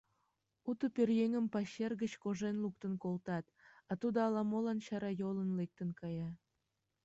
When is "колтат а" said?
3.03-3.91